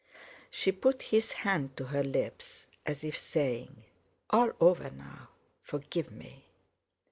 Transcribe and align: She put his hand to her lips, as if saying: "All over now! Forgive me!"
She 0.49 0.71
put 0.71 1.03
his 1.03 1.31
hand 1.31 1.77
to 1.77 1.83
her 1.85 2.03
lips, 2.03 2.65
as 2.87 3.03
if 3.03 3.15
saying: 3.15 3.83
"All 4.31 4.51
over 4.59 4.89
now! 4.89 5.27
Forgive 5.61 6.09
me!" 6.11 6.47